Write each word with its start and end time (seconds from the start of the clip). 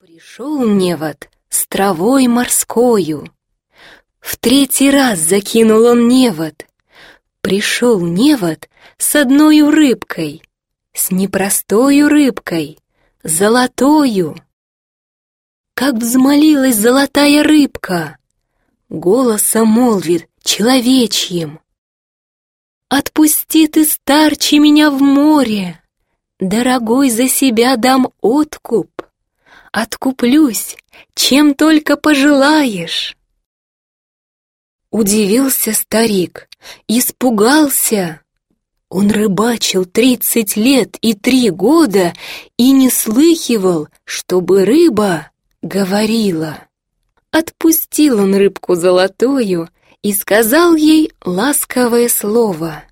Пришел 0.00 0.66
невод 0.66 1.28
с 1.50 1.66
травой 1.66 2.26
морскою. 2.26 3.30
В 4.18 4.38
третий 4.38 4.90
раз 4.90 5.18
закинул 5.18 5.84
он 5.84 6.08
невод. 6.08 6.66
Пришел 7.42 8.00
невод 8.00 8.70
с 8.96 9.14
одною 9.14 9.70
рыбкой, 9.70 10.42
с 10.94 11.10
непростою 11.10 12.08
рыбкой, 12.08 12.78
золотою. 13.22 14.36
Как 15.74 15.96
взмолилась 15.96 16.76
золотая 16.76 17.42
рыбка, 17.42 18.16
голосом 18.88 19.68
молвит 19.68 20.30
человечьим. 20.42 21.60
Отпусти 22.88 23.68
ты, 23.68 23.84
старче, 23.84 24.60
меня 24.60 24.90
в 24.90 25.02
море, 25.02 25.82
Дорогой, 26.38 27.10
за 27.10 27.28
себя 27.28 27.76
дам 27.76 28.08
откуп. 28.22 28.99
Откуплюсь, 29.72 30.76
чем 31.14 31.54
только 31.54 31.96
пожелаешь. 31.96 33.16
Удивился 34.90 35.72
старик, 35.72 36.48
испугался. 36.88 38.22
Он 38.88 39.12
рыбачил 39.12 39.84
тридцать 39.84 40.56
лет 40.56 40.96
и 41.00 41.14
три 41.14 41.50
года 41.50 42.14
и 42.56 42.72
не 42.72 42.90
слыхивал, 42.90 43.86
чтобы 44.02 44.64
рыба 44.64 45.30
говорила. 45.62 46.66
Отпустил 47.30 48.18
он 48.18 48.34
рыбку 48.34 48.74
золотую 48.74 49.68
и 50.02 50.12
сказал 50.12 50.74
ей 50.74 51.12
ласковое 51.24 52.08
слово. 52.08 52.82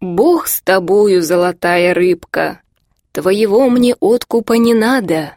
«Бог 0.00 0.46
с 0.46 0.62
тобою, 0.62 1.22
золотая 1.22 1.92
рыбка, 1.92 2.60
твоего 3.10 3.68
мне 3.68 3.96
откупа 4.00 4.52
не 4.52 4.74
надо. 4.74 5.36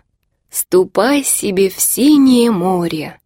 Ступай 0.55 1.26
себе 1.26 1.70
в 1.70 1.82
синее 1.82 2.50
море, 2.50 3.20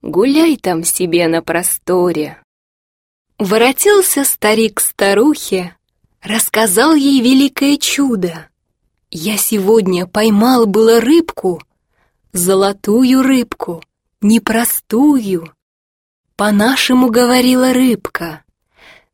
гуляй 0.00 0.56
там 0.56 0.82
себе 0.82 1.28
на 1.28 1.42
просторе». 1.42 2.42
Воротился 3.38 4.24
старик 4.24 4.80
старухе, 4.80 5.76
рассказал 6.22 6.94
ей 6.94 7.20
великое 7.20 7.76
чудо. 7.76 8.48
Я 9.10 9.36
сегодня 9.36 10.06
поймал 10.06 10.64
было 10.64 11.02
рыбку, 11.02 11.62
золотую 12.32 13.22
рыбку, 13.24 13.84
непростую. 14.22 15.52
По-нашему 16.34 17.10
говорила 17.10 17.74
рыбка. 17.74 18.42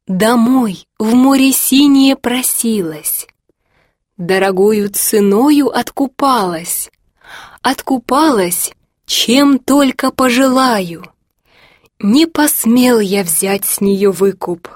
Домой 0.07 0.87
в 1.01 1.17
море 1.17 1.51
синее 1.51 2.15
просилась. 2.15 3.27
Дорогою 4.17 4.89
ценою 4.89 5.77
откупалась. 5.77 6.91
Откупалась, 7.63 8.73
чем 9.07 9.59
только 9.59 10.11
пожелаю. 10.11 11.05
Не 11.99 12.27
посмел 12.27 13.01
я 13.01 13.23
взять 13.23 13.65
с 13.65 13.81
нее 13.81 14.11
выкуп. 14.11 14.69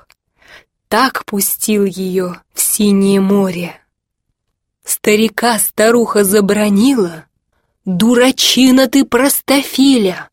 Так 0.88 1.24
пустил 1.24 1.84
ее 1.84 2.40
в 2.52 2.60
синее 2.60 3.20
море. 3.20 3.80
Старика 4.84 5.58
старуха 5.58 6.24
забронила. 6.24 7.26
Дурачина 7.84 8.88
ты 8.88 9.04
простофиля! 9.04 10.30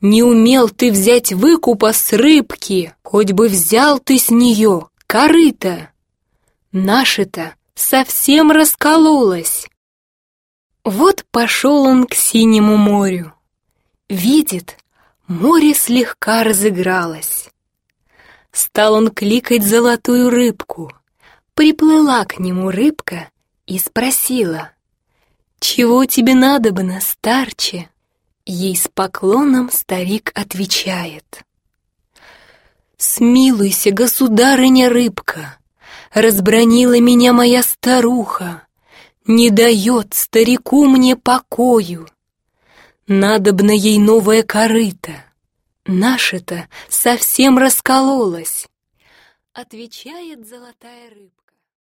Не 0.00 0.22
умел 0.22 0.68
ты 0.68 0.92
взять 0.92 1.32
выкупа 1.32 1.92
с 1.92 2.12
рыбки, 2.12 2.94
хоть 3.02 3.32
бы 3.32 3.48
взял 3.48 3.98
ты 3.98 4.18
с 4.18 4.30
нее 4.30 4.88
корыто. 5.06 5.90
Наше-то 6.72 7.54
совсем 7.74 8.50
раскололось. 8.52 9.66
Вот 10.88 11.26
пошел 11.30 11.82
он 11.82 12.06
к 12.06 12.14
синему 12.14 12.78
морю. 12.78 13.34
Видит, 14.08 14.78
море 15.26 15.74
слегка 15.74 16.44
разыгралось. 16.44 17.50
Стал 18.52 18.94
он 18.94 19.10
кликать 19.10 19.62
золотую 19.62 20.30
рыбку. 20.30 20.90
Приплыла 21.52 22.24
к 22.24 22.38
нему 22.38 22.70
рыбка 22.70 23.28
и 23.66 23.78
спросила, 23.78 24.70
«Чего 25.60 26.06
тебе 26.06 26.34
надобно, 26.34 27.02
старче?» 27.02 27.90
Ей 28.46 28.74
с 28.74 28.88
поклоном 28.88 29.70
старик 29.70 30.32
отвечает. 30.34 31.44
«Смилуйся, 32.96 33.90
государыня 33.90 34.88
рыбка, 34.88 35.58
Разбронила 36.14 36.98
меня 36.98 37.34
моя 37.34 37.62
старуха, 37.62 38.62
Не 39.28 39.50
дает 39.50 40.14
старику 40.14 40.86
мне 40.86 41.14
покою. 41.14 42.08
Надобно 43.06 43.70
ей 43.70 43.98
новая 43.98 44.42
корыта, 44.42 45.22
Наше-то 45.88 46.68
совсем 46.90 47.56
раскололось. 47.56 48.68
Отвечает 49.54 50.46
золотая 50.46 51.08
рыбка. 51.08 51.47